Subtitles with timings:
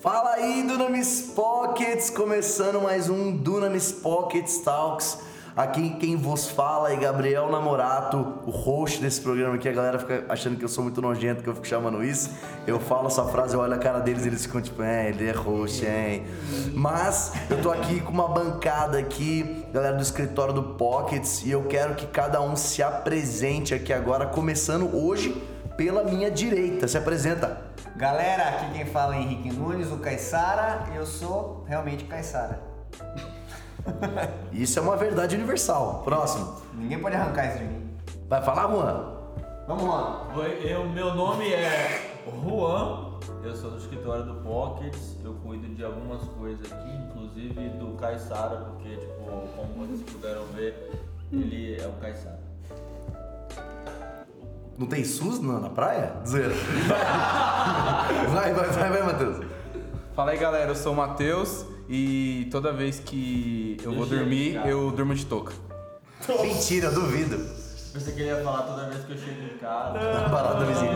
[0.00, 2.08] Fala aí, Dunamis Pockets!
[2.08, 5.18] Começando mais um Dunamis Pockets Talks.
[5.56, 8.16] Aqui quem vos fala é Gabriel Namorato,
[8.46, 9.68] o host desse programa aqui.
[9.68, 12.30] A galera fica achando que eu sou muito nojento, que eu fico chamando isso.
[12.64, 15.26] Eu falo essa frase, eu olho a cara deles e eles ficam tipo, é, ele
[15.26, 16.24] é host, hein?
[16.72, 21.64] Mas eu tô aqui com uma bancada aqui, galera do escritório do Pockets, e eu
[21.64, 25.42] quero que cada um se apresente aqui agora, começando hoje
[25.76, 26.86] pela minha direita.
[26.86, 27.67] Se apresenta.
[27.98, 32.60] Galera, aqui quem fala é Henrique Nunes, o Caissara, e eu sou realmente Caissara.
[34.52, 36.02] Isso é uma verdade universal.
[36.04, 36.62] Próximo.
[36.74, 37.90] Ninguém pode arrancar isso de mim.
[38.28, 39.16] Vai falar, Juan?
[39.66, 40.28] Vamos lá.
[40.36, 45.84] Oi, eu, meu nome é Juan, eu sou do escritório do Pockets, eu cuido de
[45.84, 49.24] algumas coisas aqui, inclusive do Caissara, porque, tipo,
[49.56, 50.88] como vocês puderam ver,
[51.32, 52.38] ele é o Caissara.
[54.78, 56.12] Não tem SUS na, na praia?
[56.24, 56.54] Zero.
[58.32, 59.44] vai, vai, vai, vai, Matheus.
[60.14, 64.92] Fala aí galera, eu sou o Matheus e toda vez que eu vou dormir, eu
[64.92, 65.52] durmo de touca.
[66.42, 67.36] Mentira, duvido.
[67.92, 69.98] Você queria falar toda vez que eu chego em casa?
[70.30, 70.92] Parada do vizinho.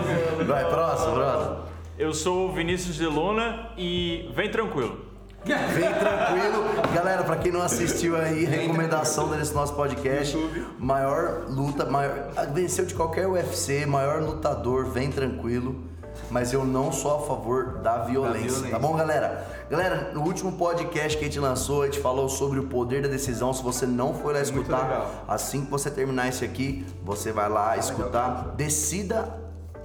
[0.47, 1.65] Vai, próximo, próximo.
[1.99, 5.12] Eu sou o Vinícius de Luna e vem tranquilo.
[5.45, 6.65] Vem tranquilo.
[6.95, 10.37] Galera, pra quem não assistiu aí, recomendação desse nosso podcast.
[10.79, 15.91] Maior luta, maior, venceu de qualquer UFC, maior lutador, vem tranquilo.
[16.31, 18.71] Mas eu não sou a favor da violência, violência.
[18.71, 19.47] tá bom, galera?
[19.69, 23.09] Galera, no último podcast que a gente lançou, a gente falou sobre o poder da
[23.09, 23.53] decisão.
[23.53, 25.25] Se você não for lá escutar, legal.
[25.27, 28.53] assim que você terminar esse aqui, você vai lá escutar.
[28.57, 29.41] Decida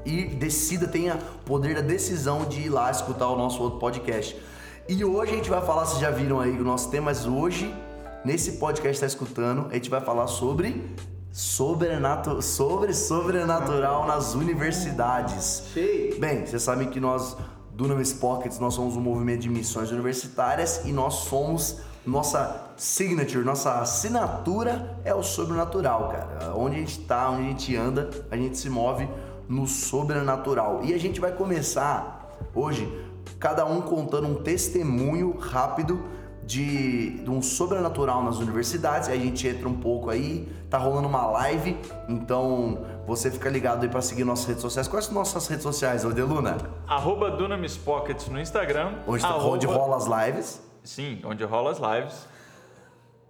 [0.06, 4.38] e decida, tenha poder da decisão de ir lá escutar o nosso outro podcast.
[4.90, 7.76] E hoje a gente vai falar, vocês já viram aí o nosso tema, mas hoje,
[8.24, 10.82] nesse podcast que está escutando, a gente vai falar sobre
[11.30, 15.64] sobrenatu sobre sobrenatural nas universidades.
[16.18, 17.36] Bem, vocês sabem que nós,
[17.74, 23.82] Dunamis Pockets, nós somos um movimento de missões universitárias e nós somos, nossa signature, nossa
[23.82, 26.56] assinatura é o sobrenatural, cara.
[26.56, 29.06] Onde a gente tá, onde a gente anda, a gente se move
[29.50, 30.80] no sobrenatural.
[30.86, 32.90] E a gente vai começar hoje,
[33.40, 36.02] cada um contando um testemunho rápido
[36.46, 39.10] de, de um sobrenatural nas universidades.
[39.10, 41.78] Aí a gente entra um pouco aí, tá rolando uma live,
[42.08, 44.88] então você fica ligado aí pra seguir nossas redes sociais.
[44.88, 46.58] Quais são nossas redes sociais, Odeluna?
[46.88, 48.94] Arroba Dunamis Pockets no Instagram.
[49.06, 50.62] Onde, tá- arroba- onde rola as lives.
[50.84, 52.26] Sim, onde rola as lives.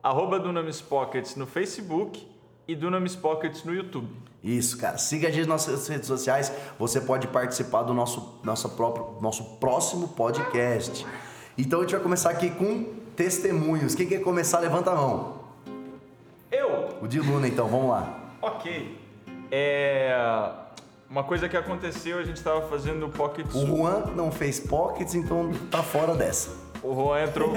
[0.04, 2.26] Arroba Dunamis Pockets no Facebook
[2.68, 4.08] e Dunamis Pockets no YouTube.
[4.44, 4.98] Isso, cara.
[4.98, 6.52] Siga a gente nas nossas redes sociais.
[6.78, 11.06] Você pode participar do nosso, nosso, próprio, nosso próximo podcast.
[11.58, 12.84] Então a gente vai começar aqui com
[13.16, 13.96] testemunhos.
[13.96, 15.40] Quem quer começar, levanta a mão.
[16.52, 16.90] Eu?
[17.02, 18.32] O de Luna, então, vamos lá.
[18.42, 18.98] Ok.
[19.50, 20.16] É...
[21.10, 25.16] Uma coisa que aconteceu, a gente estava fazendo o Pocket O Juan não fez pockets,
[25.16, 26.52] então tá fora dessa.
[26.84, 27.54] O Juan entrou.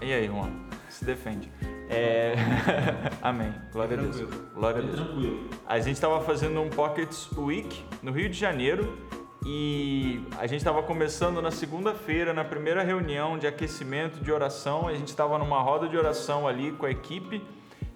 [0.00, 0.50] e aí, Juan?
[0.88, 1.52] Se defende.
[1.88, 2.34] É...
[3.22, 3.54] Amém.
[3.72, 4.20] Glória a Deus.
[4.54, 4.96] Glória a Deus.
[4.96, 5.48] Tranquilo.
[5.66, 8.98] A gente estava fazendo um Pockets Week no Rio de Janeiro
[9.46, 14.88] e a gente estava começando na segunda-feira, na primeira reunião de aquecimento de oração.
[14.88, 17.42] A gente estava numa roda de oração ali com a equipe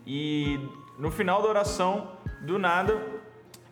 [0.07, 0.59] e
[0.99, 3.01] no final da oração, do nada,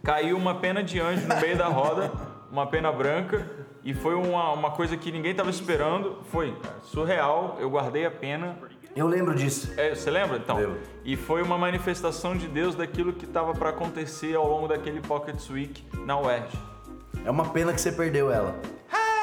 [0.03, 2.13] caiu uma pena de anjo no meio da roda,
[2.53, 3.51] uma pena branca.
[3.83, 6.19] E foi uma, uma coisa que ninguém estava esperando.
[6.25, 7.57] Foi surreal.
[7.59, 8.59] Eu guardei a pena.
[8.97, 9.71] Eu lembro disso.
[9.77, 10.39] É, você lembra?
[10.39, 10.57] Então.
[10.57, 10.81] Lembro.
[11.05, 15.39] E foi uma manifestação de Deus daquilo que estava para acontecer ao longo daquele Pocket
[15.51, 16.59] Week na UERJ.
[17.23, 18.59] É uma pena que você perdeu ela.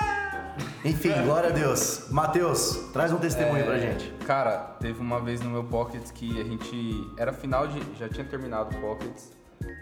[0.86, 2.08] Enfim, glória a Deus.
[2.12, 4.12] Matheus, traz um testemunho pra gente.
[4.28, 7.12] Cara, teve uma vez no meu Pockets que a gente.
[7.18, 7.82] Era final de.
[7.98, 9.32] Já tinha terminado o Pockets.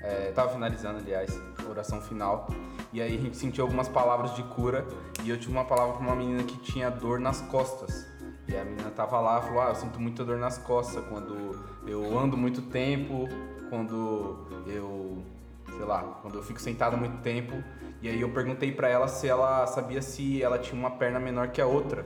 [0.03, 2.47] É, tava finalizando, aliás, a oração final.
[2.94, 4.88] E aí a gente sentiu algumas palavras de cura.
[5.25, 8.11] E eu tive uma palavra pra uma menina que tinha dor nas costas.
[8.52, 11.58] E a menina tava lá e falou: Ah, eu sinto muita dor nas costas quando
[11.88, 13.28] eu ando muito tempo,
[13.70, 15.24] quando eu
[15.78, 17.64] sei lá, quando eu fico sentada muito tempo.
[18.02, 21.48] E aí eu perguntei pra ela se ela sabia se ela tinha uma perna menor
[21.50, 22.06] que a outra.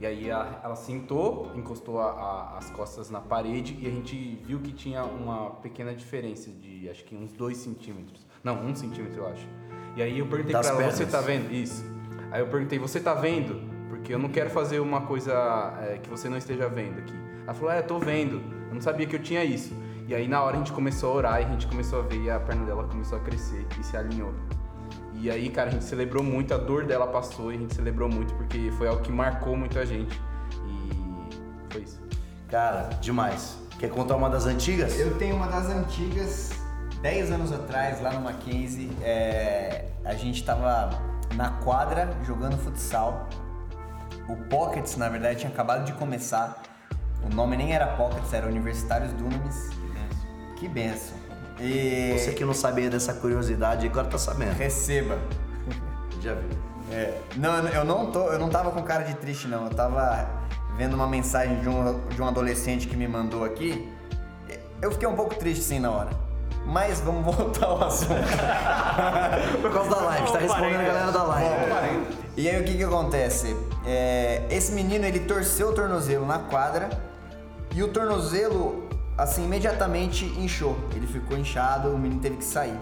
[0.00, 4.16] E aí a- ela sentou, encostou a- a- as costas na parede e a gente
[4.44, 8.24] viu que tinha uma pequena diferença de acho que uns 2 centímetros.
[8.42, 9.46] Não, um centímetro eu acho.
[9.96, 10.94] E aí eu perguntei Das pra ela, pernas?
[10.98, 11.52] você tá vendo?
[11.52, 11.84] Isso.
[12.30, 13.73] Aí eu perguntei, você tá vendo?
[14.04, 15.32] Porque eu não quero fazer uma coisa
[15.80, 17.14] é, que você não esteja vendo aqui.
[17.42, 18.36] Ela falou, é, tô vendo.
[18.68, 19.74] Eu não sabia que eu tinha isso.
[20.06, 22.20] E aí na hora a gente começou a orar e a gente começou a ver
[22.20, 24.34] e a perna dela começou a crescer e se alinhou.
[25.14, 28.06] E aí, cara, a gente celebrou muito, a dor dela passou e a gente celebrou
[28.06, 30.20] muito porque foi algo que marcou muito a gente.
[30.66, 31.98] E foi isso.
[32.50, 33.56] Cara, demais.
[33.78, 35.00] Quer contar uma das antigas?
[35.00, 36.52] Eu tenho uma das antigas,
[37.00, 40.90] 10 anos atrás, lá no Mackenzie, é, a gente tava
[41.34, 43.30] na quadra jogando futsal
[44.28, 46.62] O Pockets, na verdade, tinha acabado de começar.
[47.22, 49.70] O nome nem era Pockets, era Universitários Dunamis.
[50.56, 51.16] Que benção.
[51.60, 54.52] E Você que não sabia dessa curiosidade, agora tá sabendo.
[54.52, 55.18] receba.
[56.20, 56.48] Já viu.
[56.90, 59.64] É, não, eu não tô, eu não tava com cara de triste não.
[59.64, 60.28] Eu tava
[60.76, 63.92] vendo uma mensagem de um, de um adolescente que me mandou aqui.
[64.82, 66.10] Eu fiquei um pouco triste sim na hora.
[66.66, 68.14] Mas vamos voltar ao assunto.
[69.60, 72.13] Por causa da live, tá respondendo a galera da live.
[72.36, 73.56] E aí o que que acontece?
[73.86, 76.90] É, esse menino ele torceu o tornozelo na quadra
[77.74, 80.76] e o tornozelo assim imediatamente inchou.
[80.94, 82.78] Ele ficou inchado, o menino teve que sair.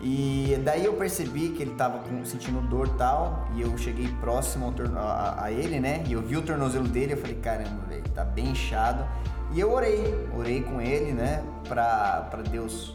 [0.00, 4.72] E daí eu percebi que ele tava com- sentindo dor tal, e eu cheguei próximo
[4.96, 6.04] a, a ele, né?
[6.06, 9.04] E eu vi o tornozelo dele, eu falei, caramba, velho, tá bem inchado.
[9.50, 11.42] E eu orei, orei com ele, né?
[11.66, 12.94] Pra, pra Deus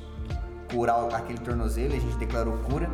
[0.71, 2.89] curar aquele tornozelo, a gente declarou cura.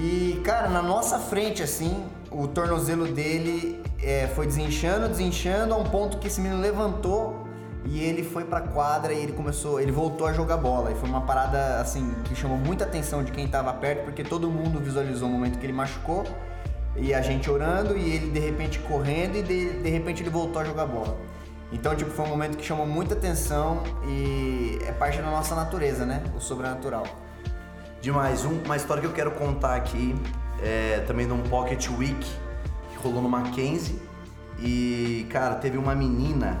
[0.00, 5.82] E, cara, na nossa frente, assim, o tornozelo dele é, foi desinchando, desinchando, a um
[5.82, 7.48] ponto que esse menino levantou
[7.84, 10.92] e ele foi pra quadra e ele começou, ele voltou a jogar bola.
[10.92, 14.48] E foi uma parada, assim, que chamou muita atenção de quem tava perto, porque todo
[14.48, 16.24] mundo visualizou o momento que ele machucou
[16.96, 20.62] e a gente orando e ele de repente correndo e de, de repente ele voltou
[20.62, 21.16] a jogar bola.
[21.72, 26.06] Então, tipo, foi um momento que chamou muita atenção e é parte da nossa natureza,
[26.06, 26.22] né?
[26.36, 27.04] O sobrenatural.
[28.00, 30.14] Demais, um- uma história que eu quero contar aqui
[30.62, 32.24] é também de um Pocket Week
[32.90, 34.00] que rolou no Mackenzie.
[34.60, 36.58] E, cara, teve uma menina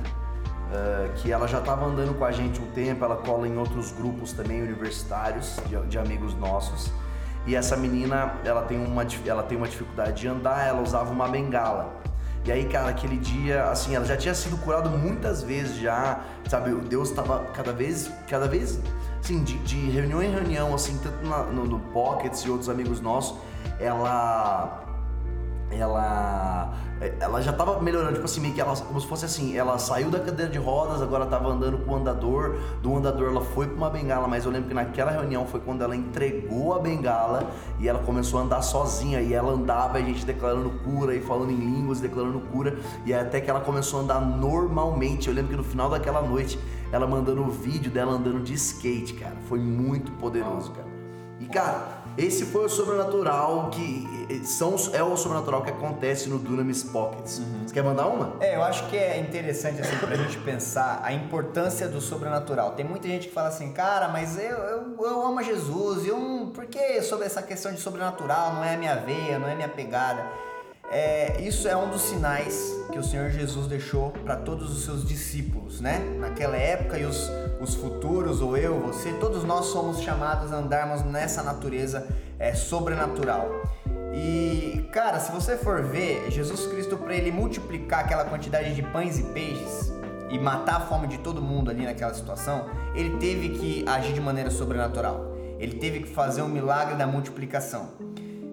[0.72, 3.90] ah, que ela já tava andando com a gente um tempo, ela cola em outros
[3.92, 6.92] grupos também universitários de, de amigos nossos.
[7.46, 11.26] E essa menina, ela tem, uma, ela tem uma dificuldade de andar, ela usava uma
[11.28, 11.94] bengala.
[12.44, 16.72] E aí, cara, aquele dia, assim, ela já tinha sido curada muitas vezes já, sabe?
[16.72, 18.80] O Deus estava cada vez, cada vez,
[19.22, 23.00] assim, de, de reunião em reunião, assim, tanto na- no, no Pockets e outros amigos
[23.00, 23.36] nossos,
[23.78, 24.82] ela
[25.70, 26.74] ela
[27.20, 30.10] ela já tava melhorando, tipo assim, meio que ela, como se fosse assim, ela saiu
[30.10, 33.76] da cadeira de rodas, agora tava andando com o andador, do andador ela foi pra
[33.76, 37.86] uma bengala, mas eu lembro que naquela reunião foi quando ela entregou a bengala e
[37.88, 41.56] ela começou a andar sozinha, e ela andava, a gente declarando cura e falando em
[41.56, 42.76] línguas, declarando cura,
[43.06, 46.58] e até que ela começou a andar normalmente, eu lembro que no final daquela noite,
[46.90, 50.88] ela mandando o vídeo dela andando de skate, cara, foi muito poderoso, cara.
[51.38, 56.82] E cara, esse foi o sobrenatural que são, é o sobrenatural que acontece no Dunamis
[56.82, 57.40] Pockets.
[57.66, 58.36] Você quer mandar uma?
[58.40, 62.72] É, eu acho que é interessante assim pra gente pensar a importância do sobrenatural.
[62.72, 66.50] Tem muita gente que fala assim, cara, mas eu, eu, eu amo Jesus, eu não,
[66.50, 69.56] por que sobre essa questão de sobrenatural não é a minha veia, não é a
[69.56, 70.24] minha pegada?
[70.90, 75.06] É, isso é um dos sinais que o Senhor Jesus deixou para todos os seus
[75.06, 75.98] discípulos, né?
[76.18, 77.30] Naquela época e os,
[77.60, 82.08] os futuros, ou eu, você, todos nós somos chamados a andarmos nessa natureza
[82.38, 83.50] é, sobrenatural.
[84.20, 89.16] E, cara, se você for ver, Jesus Cristo, para ele multiplicar aquela quantidade de pães
[89.16, 89.92] e peixes
[90.28, 92.66] e matar a fome de todo mundo ali naquela situação,
[92.96, 95.36] ele teve que agir de maneira sobrenatural.
[95.60, 97.90] Ele teve que fazer um milagre da multiplicação.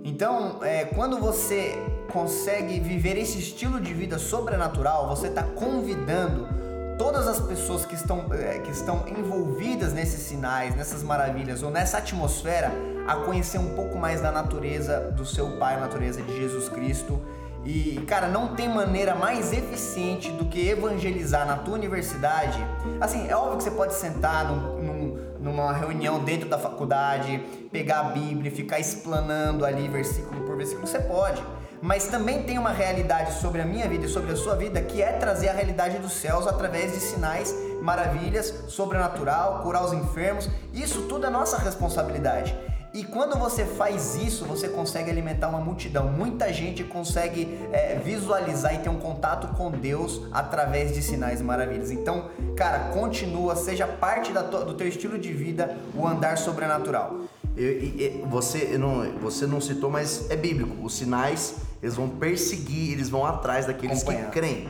[0.04, 1.74] Então, é, quando você
[2.14, 6.48] consegue viver esse estilo de vida sobrenatural, você está convidando
[6.98, 11.98] todas as pessoas que estão, é, que estão envolvidas nesses sinais, nessas maravilhas ou nessa
[11.98, 12.72] atmosfera
[13.08, 17.22] a conhecer um pouco mais da natureza do seu Pai, a natureza de Jesus Cristo.
[17.64, 22.60] E, cara, não tem maneira mais eficiente do que evangelizar na tua universidade.
[23.02, 27.40] Assim, é óbvio que você pode sentar num, num, numa reunião dentro da faculdade,
[27.72, 31.44] pegar a Bíblia, e ficar explanando ali versículo por versículo, você pode.
[31.86, 35.04] Mas também tem uma realidade sobre a minha vida e sobre a sua vida que
[35.04, 40.50] é trazer a realidade dos céus através de sinais, maravilhas, sobrenatural, curar os enfermos.
[40.74, 42.58] Isso tudo é nossa responsabilidade.
[42.92, 46.08] E quando você faz isso, você consegue alimentar uma multidão.
[46.08, 51.44] Muita gente consegue é, visualizar e ter um contato com Deus através de sinais e
[51.44, 51.92] maravilhas.
[51.92, 57.18] Então, cara, continua, seja parte do teu estilo de vida o andar sobrenatural.
[57.58, 60.84] Eu- e- e- você, eu não, você não citou, mas é bíblico.
[60.84, 64.32] Os sinais, eles vão perseguir, eles vão atrás daqueles que Acompanhar.
[64.32, 64.68] creem.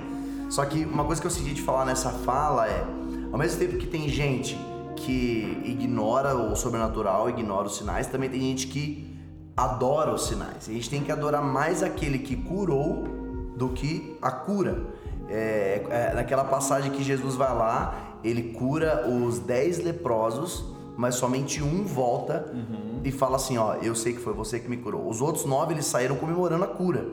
[0.49, 2.85] Só que uma coisa que eu senti de falar nessa fala é,
[3.31, 4.57] ao mesmo tempo que tem gente
[4.95, 9.13] que ignora o sobrenatural, ignora os sinais, também tem gente que
[9.55, 10.67] adora os sinais.
[10.69, 13.03] A gente tem que adorar mais aquele que curou
[13.55, 14.83] do que a cura.
[15.27, 21.61] É, é, naquela passagem que Jesus vai lá, ele cura os dez leprosos, mas somente
[21.61, 22.51] um volta
[23.03, 25.09] e fala assim, ó, eu sei que foi você que me curou.
[25.09, 27.07] Os outros nove, eles saíram comemorando a cura.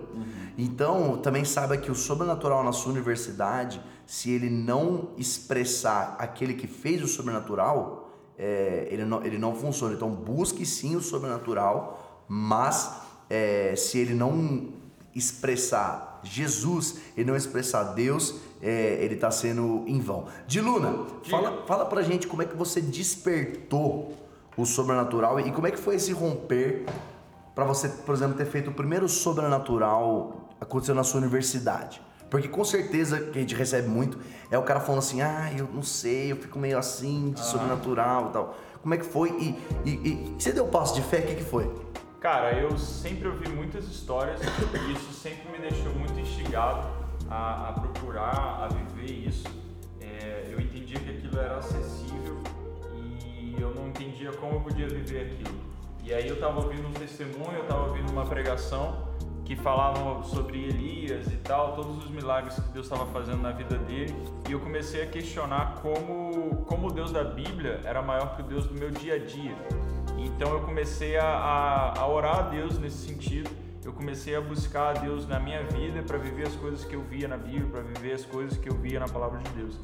[0.56, 6.66] Então, também saiba que o sobrenatural na sua universidade, se ele não expressar aquele que
[6.66, 9.94] fez o sobrenatural, é, ele, não, ele não funciona.
[9.94, 14.68] Então, busque sim o sobrenatural, mas é, se ele não
[15.14, 20.26] expressar Jesus e não expressar Deus, é, ele está sendo em vão.
[20.46, 24.14] Diluna, fala, fala pra gente como é que você despertou
[24.56, 26.84] o sobrenatural e como é que foi esse romper
[27.54, 32.00] para você, por exemplo, ter feito o primeiro sobrenatural aconteceu na sua universidade.
[32.30, 34.18] Porque com certeza que a gente recebe muito
[34.50, 38.28] é o cara falando assim, ah, eu não sei, eu fico meio assim de sobrenatural
[38.28, 38.56] e tal.
[38.80, 39.30] Como é que foi?
[39.32, 41.18] E, e, e você deu passo de fé?
[41.18, 41.70] O que, que foi?
[42.20, 47.01] Cara, eu sempre ouvi muitas histórias e isso sempre me deixou muito instigado
[47.32, 49.48] a, a procurar, a viver isso.
[50.00, 52.38] É, eu entendia que aquilo era acessível
[52.94, 55.62] e eu não entendia como eu podia viver aquilo.
[56.04, 59.10] E aí eu estava ouvindo um testemunho, eu estava ouvindo uma pregação
[59.44, 63.76] que falavam sobre Elias e tal, todos os milagres que Deus estava fazendo na vida
[63.76, 64.14] dele,
[64.48, 68.44] e eu comecei a questionar como, como o Deus da Bíblia era maior que o
[68.44, 69.56] Deus do meu dia a dia.
[70.18, 73.50] Então eu comecei a, a, a orar a Deus nesse sentido,
[73.84, 77.02] eu comecei a buscar a Deus na minha vida para viver as coisas que eu
[77.02, 79.78] via na Bíblia, para viver as coisas que eu via na palavra de Deus.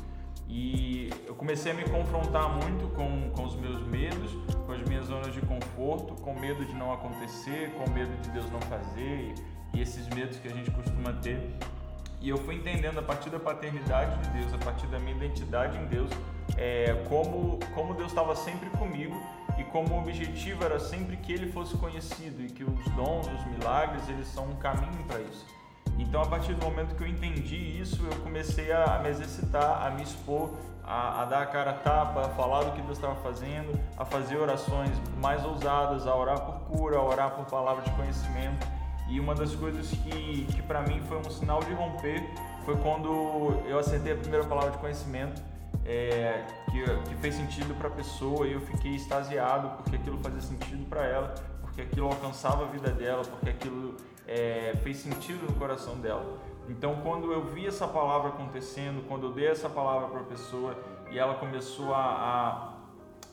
[0.48, 4.30] E eu comecei a me confrontar muito com, com os meus medos,
[4.64, 8.50] com as minhas zonas de conforto, com medo de não acontecer, com medo de Deus
[8.50, 9.34] não fazer
[9.72, 11.58] e, e esses medos que a gente costuma ter.
[12.20, 15.78] E eu fui entendendo a partir da paternidade de Deus, a partir da minha identidade
[15.78, 16.10] em Deus,
[16.56, 19.14] é, como, como Deus estava sempre comigo
[19.56, 23.44] e como o objetivo era sempre que Ele fosse conhecido e que os dons, os
[23.46, 25.46] milagres, eles são um caminho para isso.
[25.98, 29.84] Então, a partir do momento que eu entendi isso, eu comecei a, a me exercitar,
[29.84, 32.96] a me expor, a, a, dar a cara a tapa, a falar do que Deus
[32.96, 37.82] estava fazendo, a fazer orações mais ousadas, a orar por cura, a orar por palavra
[37.82, 38.66] de conhecimento.
[39.08, 42.22] E uma das coisas que, que para mim foi um sinal de romper
[42.64, 45.42] foi quando eu acertei a primeira palavra de conhecimento,
[45.86, 50.42] é, que, que fez sentido para a pessoa e eu fiquei extasiado porque aquilo fazia
[50.42, 53.96] sentido para ela, porque aquilo alcançava a vida dela, porque aquilo
[54.26, 56.38] é, fez sentido no coração dela.
[56.68, 60.76] Então, quando eu vi essa palavra acontecendo, quando eu dei essa palavra para a pessoa
[61.10, 62.72] e ela começou a, a,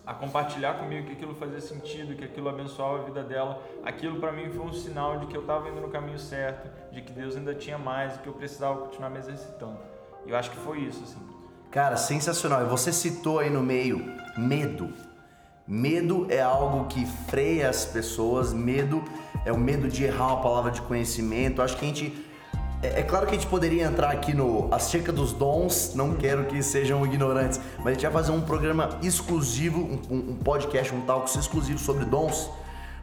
[0.05, 4.31] a, compartilhar comigo que aquilo fazia sentido, que aquilo abençoava a vida dela, aquilo para
[4.31, 7.35] mim foi um sinal de que eu estava indo no caminho certo, de que Deus
[7.35, 9.77] ainda tinha mais, e que eu precisava continuar me exercitando.
[10.25, 11.19] E eu acho que foi isso, assim.
[11.71, 12.63] Cara, sensacional.
[12.63, 13.99] E você citou aí no meio
[14.37, 14.93] medo.
[15.67, 19.03] Medo é algo que freia as pessoas, medo
[19.45, 21.61] é o medo de errar uma palavra de conhecimento.
[21.61, 22.24] Acho que a gente.
[22.81, 26.45] É, é claro que a gente poderia entrar aqui no Acerca dos Dons, não quero
[26.45, 31.01] que sejam ignorantes, mas a gente vai fazer um programa exclusivo, um, um podcast, um
[31.01, 32.49] talk exclusivo sobre dons.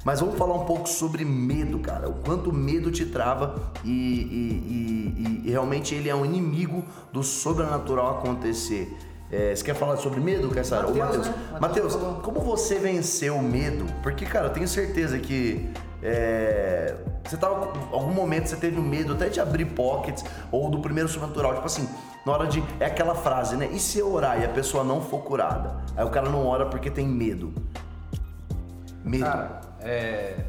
[0.05, 2.09] Mas vamos falar um pouco sobre medo, cara.
[2.09, 7.23] O quanto medo te trava e, e, e, e realmente ele é um inimigo do
[7.23, 8.97] sobrenatural acontecer.
[9.31, 10.87] É, você quer falar sobre medo, Caissara?
[10.88, 11.26] Ô, Matheus.
[11.26, 11.35] Né?
[11.61, 13.87] Matheus, como você venceu o medo?
[14.02, 15.71] Porque, cara, eu tenho certeza que
[16.02, 17.73] é, você tava.
[17.93, 21.55] Algum momento você teve medo até de abrir pockets ou do primeiro sobrenatural.
[21.55, 21.88] Tipo assim,
[22.26, 22.62] na hora de.
[22.81, 23.69] É aquela frase, né?
[23.73, 25.83] E se eu orar e a pessoa não for curada?
[25.97, 27.52] Aí o cara não ora porque tem medo.
[29.05, 29.25] Medo.
[29.25, 30.45] Cara, é.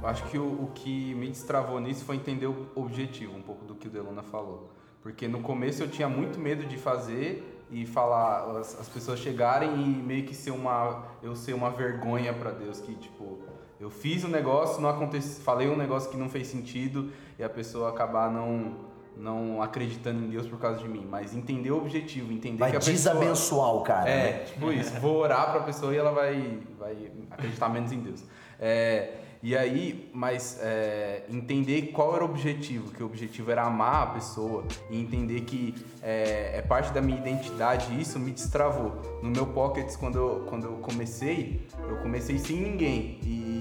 [0.00, 3.66] Eu acho que o, o que me destravou nisso foi entender o objetivo, um pouco
[3.66, 4.72] do que o Deluna falou.
[5.02, 9.70] Porque no começo eu tinha muito medo de fazer e falar, as, as pessoas chegarem
[9.74, 11.04] e meio que ser uma.
[11.22, 13.38] Eu ser uma vergonha para Deus, que tipo
[13.80, 17.48] eu fiz um negócio, não aconteceu, falei um negócio que não fez sentido e a
[17.48, 22.32] pessoa acabar não não acreditando em Deus por causa de mim, mas entender o objetivo,
[22.32, 24.08] entender vai que a desabençoar pessoa, o cara.
[24.08, 24.38] É, né?
[24.44, 24.98] tipo isso.
[24.98, 28.24] Vou orar para a pessoa e ela vai vai acreditar menos em Deus.
[28.58, 34.02] É, e aí, mas é, entender qual era o objetivo, que o objetivo era amar
[34.02, 39.00] a pessoa e entender que é, é, parte da minha identidade isso me destravou.
[39.22, 43.59] No meu Pockets, quando eu, quando eu comecei, eu comecei sem ninguém e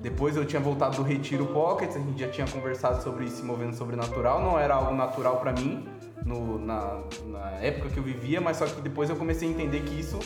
[0.00, 3.74] depois eu tinha voltado do Retiro Pockets, a gente já tinha conversado sobre se movendo
[3.74, 5.86] sobrenatural, não era algo natural para mim
[6.24, 9.80] no, na, na época que eu vivia, mas só que depois eu comecei a entender
[9.80, 10.18] que isso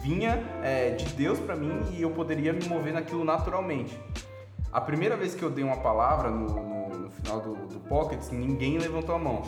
[0.00, 3.98] vinha é, de Deus para mim e eu poderia me mover naquilo naturalmente.
[4.72, 8.30] A primeira vez que eu dei uma palavra no, no, no final do, do Pockets,
[8.30, 9.42] ninguém levantou a mão.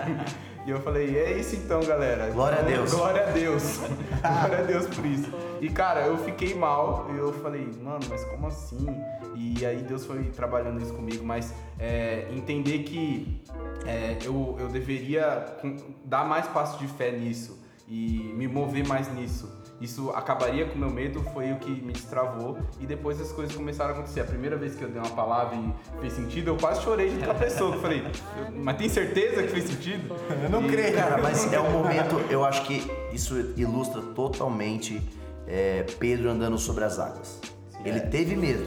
[0.66, 2.30] e eu falei, é isso então, galera.
[2.30, 2.92] Glória a Deus.
[2.92, 3.80] Glória a Deus.
[4.20, 5.30] Glória a Deus por isso.
[5.60, 8.86] E cara, eu fiquei mal e eu falei, mano, mas como assim?
[9.34, 13.42] E aí Deus foi trabalhando isso comigo, mas é, entender que
[13.86, 15.46] é, eu, eu deveria
[16.04, 20.78] dar mais passo de fé nisso e me mover mais nisso isso acabaria com o
[20.78, 24.20] meu medo, foi o que me destravou e depois as coisas começaram a acontecer.
[24.20, 27.24] A primeira vez que eu dei uma palavra e fez sentido, eu quase chorei junto
[27.24, 27.74] com a pessoa.
[27.74, 28.04] Eu falei,
[28.52, 30.14] mas tem certeza que fez sentido?
[30.42, 30.68] Eu não e...
[30.68, 30.94] creio.
[30.94, 35.00] Cara, mas é um momento, eu acho que isso ilustra totalmente
[35.50, 37.40] é, Pedro andando sobre as águas.
[37.84, 38.66] Ele teve medo.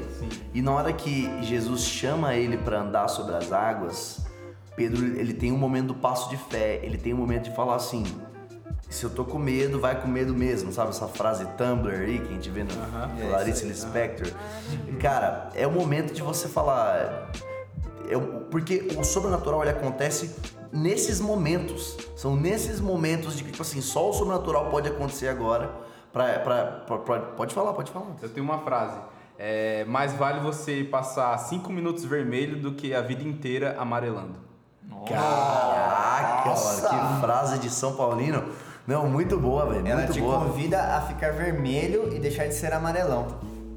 [0.53, 4.25] E na hora que Jesus chama ele para andar sobre as águas,
[4.75, 6.79] Pedro ele tem um momento do passo de fé.
[6.83, 8.03] Ele tem um momento de falar assim:
[8.89, 10.89] se eu tô com medo, vai com medo mesmo, sabe?
[10.89, 14.33] Essa frase Tumblr aí que a gente vê no É, Clarice Lispector.
[14.99, 17.31] Cara, é o momento de você falar.
[18.09, 18.17] é
[18.49, 20.35] porque o sobrenatural ele acontece
[20.71, 21.95] nesses momentos.
[22.15, 25.83] São nesses momentos de que, tipo assim, só o sobrenatural pode acontecer agora.
[26.13, 28.05] Pra, pra, pra- pra- pode falar, pode falar.
[28.21, 28.97] Eu tenho uma frase.
[29.37, 34.35] É, mais vale você passar cinco minutos vermelho do que a vida inteira amarelando.
[35.07, 36.91] Caraca, Nossa!
[36.93, 38.43] mano, que frase de São Paulino.
[38.85, 39.87] Não, muito boa, velho.
[39.87, 40.39] Ela Muito te boa.
[40.39, 43.27] convida a ficar vermelho e deixar de ser amarelão.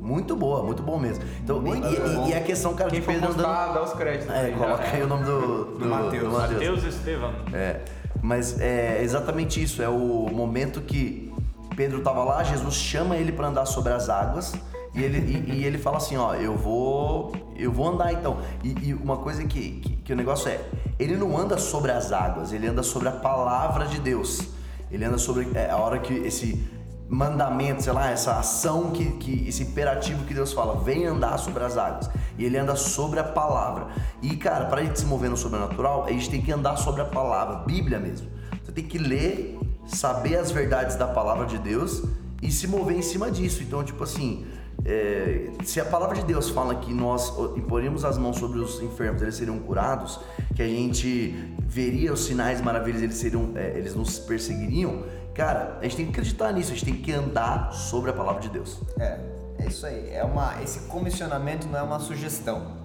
[0.00, 1.24] Muito boa, muito bom mesmo.
[1.42, 2.28] Então, Muito e, bom.
[2.28, 3.44] e a questão, cara, Quem de Pedro andando.
[3.44, 4.28] postar, dá os créditos.
[4.34, 6.24] É, aí coloca aí o nome do, do, Mateus.
[6.24, 6.60] do Mateus.
[6.60, 7.32] Deus Estevam.
[7.52, 7.80] É,
[8.22, 9.82] mas é exatamente isso.
[9.82, 11.25] É o momento que
[11.76, 14.54] Pedro estava lá, Jesus chama ele para andar sobre as águas
[14.94, 18.38] e ele, e, e ele fala assim, ó, eu vou, eu vou andar então.
[18.64, 20.58] E, e uma coisa que, que, que o negócio é,
[20.98, 24.40] ele não anda sobre as águas, ele anda sobre a palavra de Deus.
[24.90, 26.64] Ele anda sobre é, a hora que esse
[27.08, 31.62] mandamento, sei lá, essa ação que, que esse imperativo que Deus fala, vem andar sobre
[31.62, 32.08] as águas.
[32.38, 33.88] E ele anda sobre a palavra.
[34.22, 37.02] E cara, para a gente se mover no sobrenatural, a gente tem que andar sobre
[37.02, 38.28] a palavra, Bíblia mesmo.
[38.64, 42.02] Você tem que ler, saber as verdades da palavra de Deus
[42.42, 43.62] e se mover em cima disso.
[43.62, 44.46] Então, tipo assim,
[44.84, 49.22] é, se a palavra de Deus fala que nós imporíamos as mãos sobre os enfermos,
[49.22, 50.20] eles seriam curados,
[50.54, 55.02] que a gente veria os sinais maravilhosos, eles seriam, é, eles nos perseguiriam.
[55.34, 58.40] Cara, a gente tem que acreditar nisso, a gente tem que andar sobre a palavra
[58.40, 58.80] de Deus.
[58.98, 59.18] É,
[59.58, 60.10] é isso aí.
[60.10, 62.76] É uma, esse comissionamento não é uma sugestão.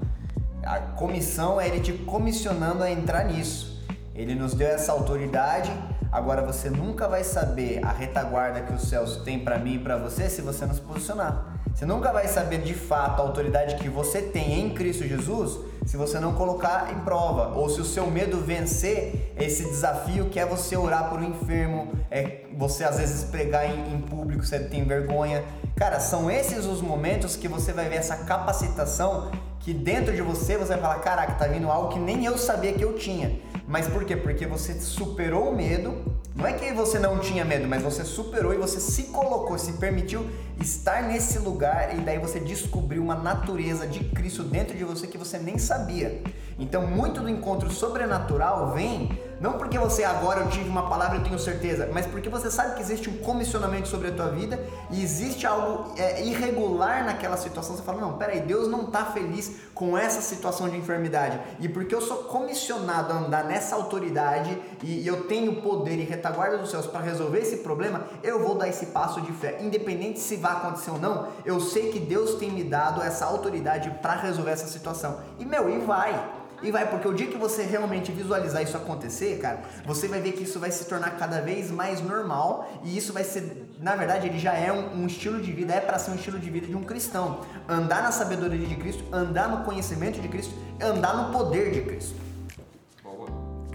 [0.63, 3.80] A comissão é ele te comissionando a entrar nisso.
[4.13, 5.71] Ele nos deu essa autoridade.
[6.11, 9.97] Agora você nunca vai saber a retaguarda que os céus têm pra mim e pra
[9.97, 11.59] você se você não se posicionar.
[11.73, 15.97] Você nunca vai saber de fato a autoridade que você tem em Cristo Jesus se
[15.97, 20.45] você não colocar em prova ou se o seu medo vencer esse desafio que é
[20.45, 24.83] você orar por um enfermo, é você às vezes pregar em, em público, você tem
[24.83, 25.43] vergonha.
[25.75, 30.57] Cara, são esses os momentos que você vai ver essa capacitação que dentro de você
[30.57, 33.39] você vai falar, caraca, tá vindo algo que nem eu sabia que eu tinha.
[33.71, 34.17] Mas por quê?
[34.17, 35.95] Porque você superou o medo.
[36.35, 39.73] Não é que você não tinha medo, mas você superou e você se colocou, se
[39.73, 40.29] permitiu
[40.59, 45.17] estar nesse lugar e daí você descobriu uma natureza de Cristo dentro de você que
[45.17, 46.21] você nem sabia.
[46.59, 49.09] Então, muito do encontro sobrenatural vem
[49.41, 52.75] não porque você agora eu tive uma palavra eu tenho certeza, mas porque você sabe
[52.75, 57.75] que existe um comissionamento sobre a tua vida e existe algo é, irregular naquela situação.
[57.75, 61.39] Você fala, não, peraí, Deus não está feliz com essa situação de enfermidade.
[61.59, 66.03] E porque eu sou comissionado a andar nessa autoridade e, e eu tenho poder e
[66.03, 69.57] retaguarda dos céus para resolver esse problema, eu vou dar esse passo de fé.
[69.59, 73.89] Independente se vai acontecer ou não, eu sei que Deus tem me dado essa autoridade
[74.03, 75.19] para resolver essa situação.
[75.39, 76.40] E meu, e vai.
[76.63, 80.33] E vai, porque o dia que você realmente visualizar isso acontecer, cara, você vai ver
[80.33, 84.27] que isso vai se tornar cada vez mais normal e isso vai ser, na verdade,
[84.27, 86.67] ele já é um, um estilo de vida, é para ser um estilo de vida
[86.67, 87.41] de um cristão.
[87.67, 92.15] Andar na sabedoria de Cristo, andar no conhecimento de Cristo, andar no poder de Cristo.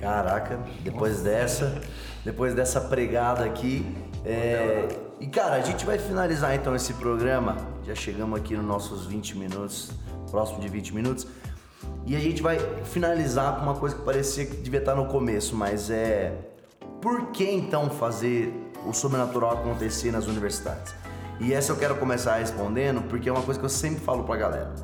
[0.01, 1.81] Caraca, depois dessa,
[2.25, 3.85] depois dessa pregada aqui.
[4.25, 4.87] é,
[5.19, 7.57] E cara, a gente vai finalizar então esse programa.
[7.85, 9.91] Já chegamos aqui nos nossos 20 minutos,
[10.31, 11.27] próximo de 20 minutos.
[12.07, 15.55] E a gente vai finalizar com uma coisa que parecia que devia estar no começo,
[15.57, 16.33] mas é.
[17.01, 18.53] Por que então fazer
[18.87, 20.95] o sobrenatural acontecer nas universidades?
[21.39, 24.37] E essa eu quero começar respondendo porque é uma coisa que eu sempre falo pra
[24.37, 24.75] galera.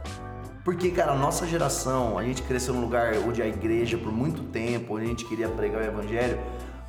[0.64, 4.42] Porque, cara, a nossa geração, a gente cresceu num lugar onde a igreja por muito
[4.44, 6.38] tempo, onde a gente queria pregar o evangelho,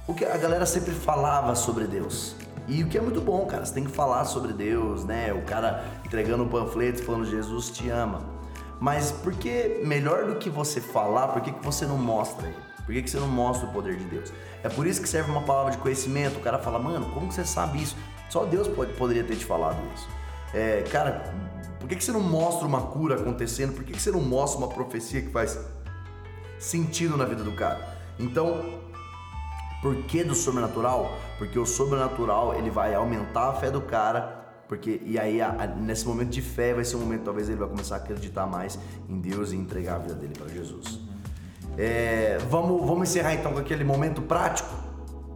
[0.07, 2.35] o que a galera sempre falava sobre Deus.
[2.67, 5.33] E o que é muito bom, cara, você tem que falar sobre Deus, né?
[5.33, 8.32] O cara entregando um panfleto falando Jesus te ama.
[8.83, 12.57] Mas por que melhor do que você falar, por que, que você não mostra ele?
[12.85, 14.33] Por que, que você não mostra o poder de Deus?
[14.61, 16.37] É por isso que serve uma palavra de conhecimento.
[16.37, 17.95] O cara fala, mano, como você sabe isso?
[18.29, 20.05] Só Deus pode, poderia ter te falado isso.
[20.53, 21.33] É, cara,
[21.79, 23.73] por que, que você não mostra uma cura acontecendo?
[23.73, 25.57] Por que, que você não mostra uma profecia que faz
[26.59, 27.87] sentido na vida do cara?
[28.19, 28.81] Então,
[29.81, 31.17] por que do sobrenatural?
[31.37, 35.67] Porque o sobrenatural ele vai aumentar a fé do cara, porque e aí a- a-
[35.67, 38.77] nesse momento de fé vai ser um momento talvez ele vai começar a acreditar mais
[39.09, 40.99] em Deus e entregar a vida dele para Jesus.
[41.77, 44.69] É, vamos, vamos encerrar então com aquele momento prático.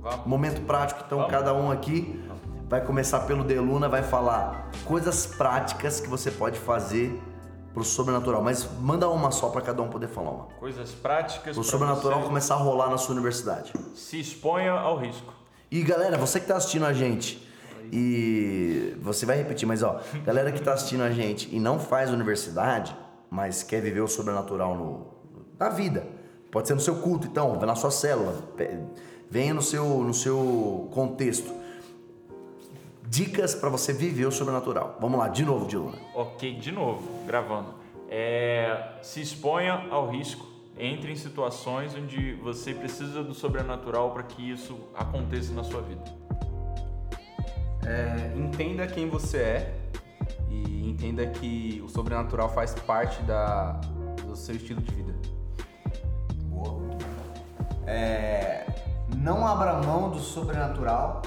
[0.01, 0.25] Vamos.
[0.25, 1.31] Momento prático, então Vamos.
[1.31, 2.23] cada um aqui
[2.69, 7.19] vai começar pelo Deluna, vai falar coisas práticas que você pode fazer
[7.73, 10.43] pro sobrenatural, mas manda uma só para cada um poder falar uma.
[10.59, 11.55] Coisas práticas.
[11.57, 13.71] O pra sobrenatural você começar a rolar na sua universidade.
[13.95, 15.33] Se exponha ao risco.
[15.69, 17.46] E galera, você que tá assistindo a gente,
[17.91, 22.11] E você vai repetir, mas ó, galera que tá assistindo a gente e não faz
[22.11, 22.95] universidade,
[23.29, 25.07] mas quer viver o sobrenatural no,
[25.59, 26.05] na vida.
[26.51, 28.35] Pode ser no seu culto, então, na sua célula,
[29.29, 31.51] venha no seu, no seu contexto.
[33.09, 34.97] Dicas para você viver o sobrenatural.
[34.99, 35.97] Vamos lá, de novo, Diluna.
[36.13, 37.73] Ok, de novo, gravando.
[38.09, 40.45] É, se exponha ao risco.
[40.79, 46.03] Entre em situações onde você precisa do sobrenatural para que isso aconteça na sua vida.
[47.87, 49.73] É, entenda quem você é
[50.49, 53.79] e entenda que o sobrenatural faz parte da,
[54.25, 55.13] do seu estilo de vida.
[56.49, 56.81] Boa.
[57.85, 58.65] É,
[59.15, 61.21] não abra mão do sobrenatural,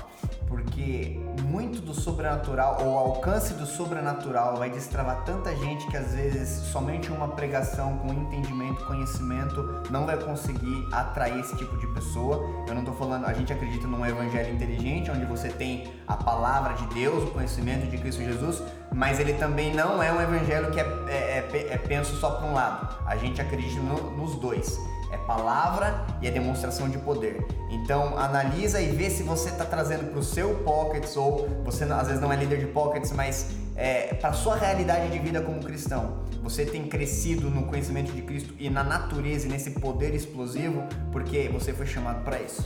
[0.50, 6.12] porque muito do sobrenatural, ou o alcance do sobrenatural, vai destravar tanta gente que às
[6.12, 12.44] vezes somente uma pregação com entendimento, conhecimento, não vai conseguir atrair esse tipo de pessoa.
[12.66, 16.74] Eu não tô falando, a gente acredita num evangelho inteligente, onde você tem a palavra
[16.74, 18.60] de Deus, o conhecimento de Cristo Jesus,
[18.92, 22.48] mas ele também não é um evangelho que é, é, é, é penso só para
[22.48, 22.96] um lado.
[23.06, 24.76] A gente acredita no- nos dois.
[25.10, 27.44] É palavra e é demonstração de poder.
[27.70, 32.06] Então analisa e vê se você está trazendo para o seu pockets ou você às
[32.06, 36.20] vezes não é líder de pockets, mas é, para sua realidade de vida como cristão.
[36.42, 41.48] Você tem crescido no conhecimento de Cristo e na natureza e nesse poder explosivo porque
[41.48, 42.64] você foi chamado para isso.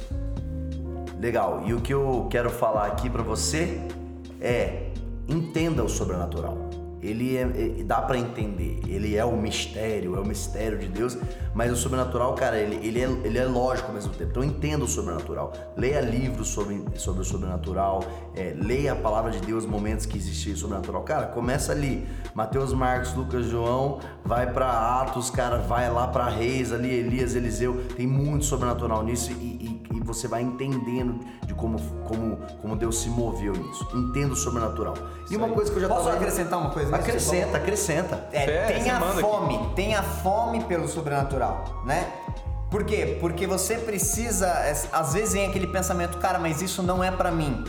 [1.19, 1.63] Legal.
[1.65, 3.81] E o que eu quero falar aqui pra você
[4.41, 4.91] é
[5.29, 6.84] entenda o sobrenatural.
[7.05, 7.43] Ele é,
[7.81, 8.81] é- dá pra entender.
[8.88, 11.17] Ele é o mistério, é o mistério de Deus,
[11.55, 14.31] mas o sobrenatural, cara, ele, ele, é, ele é lógico ao mesmo tempo.
[14.31, 15.53] Então entenda o sobrenatural.
[15.77, 18.03] Leia livros sobre, sobre o sobrenatural,
[18.35, 21.03] é, leia a palavra de Deus, momentos que existia sobrenatural.
[21.03, 22.07] Cara, começa ali.
[22.35, 24.67] Mateus, Marcos, Lucas, João, vai pra
[25.03, 27.85] Atos, cara, vai lá pra Reis ali, Elias, Eliseu.
[27.97, 32.99] Tem muito sobrenatural nisso e, e- e você vai entendendo de como, como, como Deus
[33.01, 33.87] se moveu nisso.
[33.94, 34.94] Entenda o sobrenatural.
[35.31, 38.29] E uma coisa que eu já Posso tava- acrescentar uma coisa Acrescenta, acrescenta.
[38.33, 42.07] É, Fé, tenha fome, tenha fome pelo sobrenatural, né?
[42.70, 43.18] Por quê?
[43.20, 44.53] Porque você precisa,
[44.92, 47.62] às vezes vem aquele pensamento, cara, mas isso não é pra mim.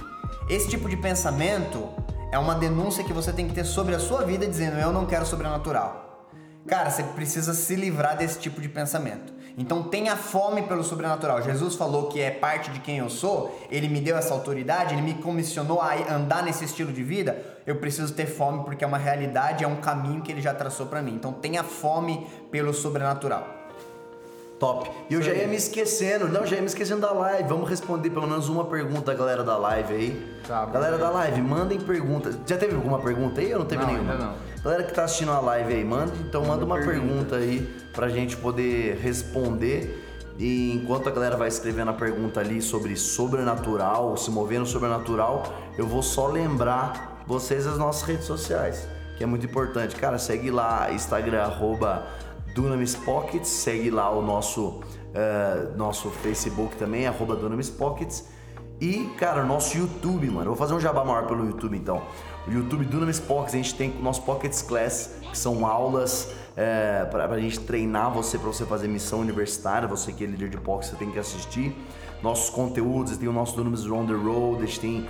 [0.50, 1.88] Esse tipo de pensamento
[2.32, 5.06] é uma denúncia que você tem que ter sobre a sua vida dizendo, eu não
[5.06, 6.28] quero sobrenatural.
[6.68, 9.32] Cara, você precisa se livrar desse tipo de pensamento.
[9.58, 11.42] Então tenha fome pelo sobrenatural.
[11.42, 15.02] Jesus falou que é parte de quem eu sou, ele me deu essa autoridade, ele
[15.02, 17.42] me comissionou a andar nesse estilo de vida.
[17.66, 20.88] Eu preciso ter fome porque é uma realidade, é um caminho que ele já traçou
[20.88, 21.14] pra mim.
[21.16, 23.55] Então tenha fome pelo sobrenatural.
[24.60, 24.90] Top.
[25.10, 27.50] E eu já ia me esquecendo, não, já ia me esquecendo da live.
[27.50, 30.36] Vamos responder pelo menos uma pergunta da galera da live aí.
[30.48, 32.38] Tá, galera da live, mandem perguntas.
[32.48, 34.14] Já teve alguma pergunta aí ou não teve Não, nenhuma?
[34.14, 34.34] ainda não.
[34.64, 37.36] Galera que tá assistindo a live aí, manda, então manda uma pergunta.
[37.36, 40.02] aí pra gente poder responder.
[40.38, 45.44] E enquanto a galera vai escrevendo a pergunta ali sobre sobrenatural, se mover no sobrenatural,
[45.78, 48.88] eu vou só lembrar vocês as nossas redes sociais,
[49.18, 49.96] que é muito importante.
[49.96, 52.06] Cara, segue lá, Instagram, arroba
[52.56, 54.80] Dunamis Pockets, segue lá o nosso,
[55.14, 58.30] eh, nosso Facebook também, arroba Dunamis Pockets.
[58.80, 60.44] E, cara, nosso YouTube, mano.
[60.44, 62.02] Eu vou fazer um jabá maior pelo YouTube, então.
[62.48, 67.04] O YouTube Dunamis Pockets, a gente tem o nosso Pockets Class, que são aulas é,
[67.12, 69.86] pra, pra gente treinar você, pra você fazer missão universitária.
[69.90, 71.76] Você que é líder de Pockets, você tem que assistir.
[72.24, 75.06] Nossos conteúdos, tem o nosso Dunamis On The Road, a gente tem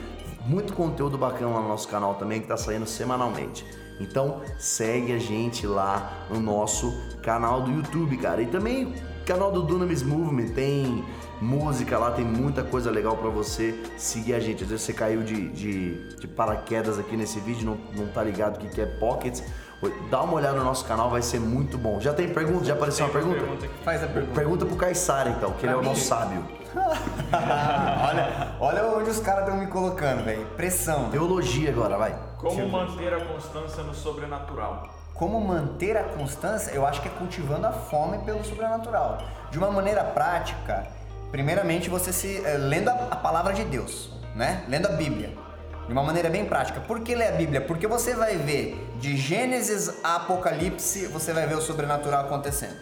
[0.47, 3.63] muito conteúdo bacana lá no nosso canal também, que tá saindo semanalmente.
[3.99, 8.41] Então, segue a gente lá no nosso canal do YouTube, cara.
[8.41, 8.93] E também
[9.25, 11.03] canal do Dunamis Movement, tem
[11.41, 14.63] música lá, tem muita coisa legal pra você seguir a gente.
[14.63, 18.57] Às vezes você caiu de, de, de paraquedas aqui nesse vídeo, não, não tá ligado
[18.57, 19.43] o que, que é Pockets.
[20.09, 21.99] Dá uma olhada no nosso canal, vai ser muito bom.
[21.99, 22.65] Já tem pergunta?
[22.65, 23.65] Já apareceu uma pergunta?
[23.65, 23.69] aqui.
[23.83, 24.33] Faz a pergunta.
[24.33, 26.43] Pergunta pro Caissara, então, que ele é o nosso sábio.
[26.75, 30.43] olha, olha onde os caras estão me colocando, velho.
[30.57, 31.09] Pressão.
[31.11, 32.17] Teologia agora, vai.
[32.39, 34.89] Como manter a constância no sobrenatural?
[35.13, 36.71] Como manter a constância?
[36.71, 39.19] Eu acho que é cultivando a fome pelo sobrenatural.
[39.51, 40.87] De uma maneira prática,
[41.31, 44.65] primeiramente você se eh, lendo a, a palavra de Deus, né?
[44.67, 45.31] Lendo a Bíblia.
[45.85, 46.81] De uma maneira bem prática.
[46.81, 47.61] Por que ler a Bíblia?
[47.61, 52.79] Porque você vai ver de Gênesis a Apocalipse, você vai ver o sobrenatural acontecendo.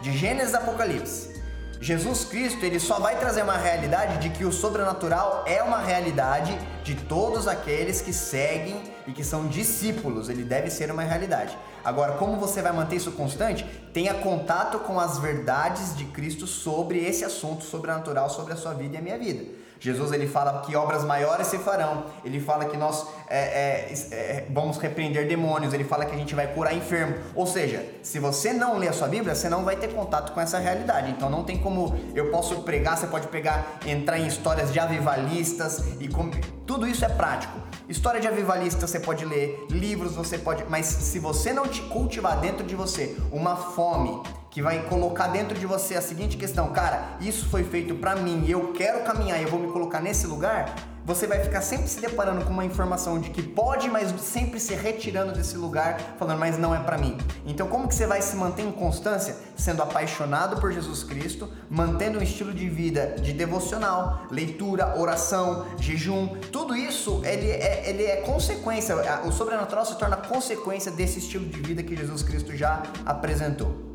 [0.00, 1.38] De Gênesis a Apocalipse.
[1.80, 6.58] Jesus Cristo, ele só vai trazer uma realidade de que o sobrenatural é uma realidade
[6.82, 10.28] de todos aqueles que seguem e que são discípulos.
[10.28, 11.56] Ele deve ser uma realidade.
[11.84, 13.64] Agora, como você vai manter isso constante?
[13.92, 18.96] Tenha contato com as verdades de Cristo sobre esse assunto sobrenatural, sobre a sua vida
[18.96, 19.44] e a minha vida.
[19.80, 22.04] Jesus ele fala que obras maiores se farão.
[22.24, 25.72] Ele fala que nós é, é, é, vamos repreender demônios.
[25.72, 27.14] Ele fala que a gente vai curar enfermo.
[27.34, 30.40] Ou seja, se você não lê a sua Bíblia, você não vai ter contato com
[30.40, 31.10] essa realidade.
[31.10, 32.96] Então não tem como eu posso pregar.
[32.96, 36.30] Você pode pegar, entrar em histórias de avivalistas e com,
[36.66, 37.58] tudo isso é prático.
[37.88, 42.38] História de avivalista você pode ler, livros você pode, mas se você não te cultivar
[42.38, 47.16] dentro de você uma fome que vai colocar dentro de você a seguinte questão, cara,
[47.20, 50.74] isso foi feito para mim, eu quero caminhar, eu vou me colocar nesse lugar,
[51.08, 54.74] você vai ficar sempre se deparando com uma informação de que pode, mas sempre se
[54.74, 57.16] retirando desse lugar, falando, mas não é para mim.
[57.46, 59.34] Então, como que você vai se manter em constância?
[59.56, 66.28] Sendo apaixonado por Jesus Cristo, mantendo um estilo de vida de devocional, leitura, oração, jejum,
[66.52, 71.58] tudo isso ele é, ele é consequência, o sobrenatural se torna consequência desse estilo de
[71.58, 73.87] vida que Jesus Cristo já apresentou.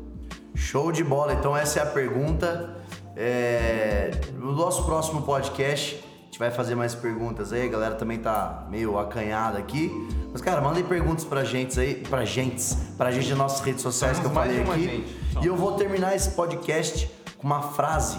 [0.64, 1.34] Show de bola.
[1.34, 2.74] Então essa é a pergunta.
[3.14, 4.10] É...
[4.38, 7.66] No nosso próximo podcast a gente vai fazer mais perguntas aí.
[7.66, 9.92] A galera também tá meio acanhada aqui.
[10.32, 12.64] Mas cara, mandem perguntas pra gente aí, pra gente,
[12.96, 14.82] pra gente nas nossas redes sociais Somos que eu falei aqui.
[14.82, 15.44] gente.
[15.44, 18.18] E eu vou terminar esse podcast com uma frase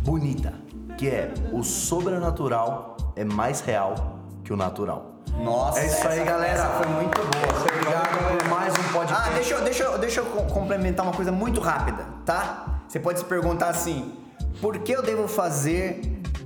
[0.00, 0.52] bonita,
[0.98, 5.15] que é: o sobrenatural é mais real que o natural.
[5.34, 6.64] Nossa, É isso aí, galera.
[6.78, 7.60] foi muito boa.
[7.60, 9.28] Obrigado por mais um podcast.
[9.28, 12.80] Ah, deixa eu, deixa, eu, deixa eu co- complementar uma coisa muito rápida, tá?
[12.88, 14.14] Você pode se perguntar assim:
[14.60, 16.00] por que eu devo fazer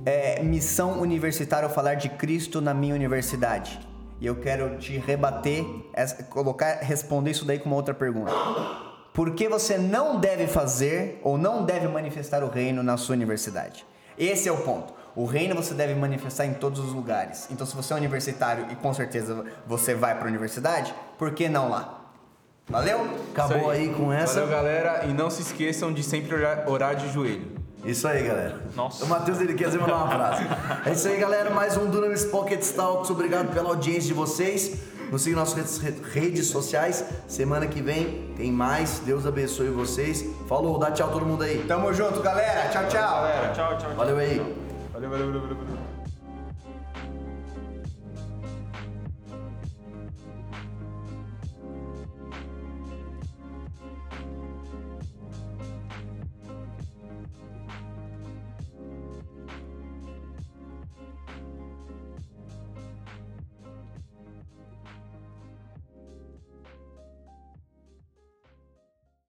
[0.05, 3.79] é, missão universitária ou falar de Cristo na minha universidade?
[4.19, 5.65] E eu quero te rebater,
[6.29, 8.31] colocar, responder isso daí com uma outra pergunta.
[9.13, 13.83] Por que você não deve fazer ou não deve manifestar o reino na sua universidade?
[14.17, 14.93] Esse é o ponto.
[15.15, 17.47] O reino você deve manifestar em todos os lugares.
[17.51, 21.49] Então, se você é universitário e com certeza você vai para a universidade, por que
[21.49, 22.01] não lá?
[22.69, 23.05] Valeu?
[23.33, 24.45] Acabou Isso aí com essa.
[24.45, 25.05] Valeu, galera.
[25.05, 26.33] E não se esqueçam de sempre
[26.65, 27.59] orar, de joelho.
[27.83, 28.61] Isso aí, galera.
[28.75, 29.03] Nossa.
[29.03, 30.43] O Matheus ele quer dizer mandar uma frase.
[30.85, 31.49] É isso aí, galera.
[31.49, 33.09] Mais um Dunamis Pocket Talks.
[33.09, 34.77] Obrigado pela audiência de vocês.
[35.11, 35.79] Nos sigam nas redes,
[36.13, 37.03] redes sociais.
[37.27, 38.99] Semana que vem tem mais.
[38.99, 40.23] Deus abençoe vocês.
[40.47, 41.65] Falou, dá tchau todo mundo aí.
[41.67, 42.69] Tamo junto, galera.
[42.69, 43.01] Tchau, tchau.
[43.01, 43.77] Galera, tchau, tchau.
[43.79, 43.95] tchau.
[43.95, 44.70] Valeu aí.
[45.01, 45.65] Valeu, valeu, valeu, valeu.
[45.65, 45.80] valeu.